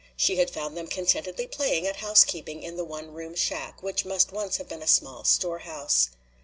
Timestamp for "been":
4.69-4.81